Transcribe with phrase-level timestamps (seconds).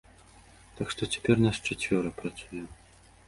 [0.77, 2.63] Так што цяпер нас чацвёра працуе.